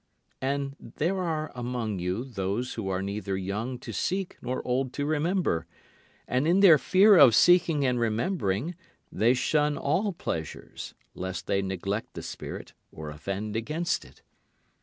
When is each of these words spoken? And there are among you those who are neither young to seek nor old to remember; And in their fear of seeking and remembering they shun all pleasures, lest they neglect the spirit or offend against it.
And 0.41 0.75
there 0.95 1.19
are 1.21 1.51
among 1.53 1.99
you 1.99 2.23
those 2.25 2.73
who 2.73 2.89
are 2.89 3.03
neither 3.03 3.37
young 3.37 3.77
to 3.81 3.93
seek 3.93 4.35
nor 4.41 4.65
old 4.65 4.93
to 4.93 5.05
remember; 5.05 5.67
And 6.27 6.47
in 6.47 6.61
their 6.61 6.79
fear 6.79 7.15
of 7.17 7.35
seeking 7.35 7.85
and 7.85 7.99
remembering 7.99 8.73
they 9.11 9.35
shun 9.35 9.77
all 9.77 10.11
pleasures, 10.13 10.95
lest 11.13 11.45
they 11.45 11.61
neglect 11.61 12.15
the 12.15 12.23
spirit 12.23 12.73
or 12.91 13.11
offend 13.11 13.55
against 13.55 14.03
it. 14.03 14.23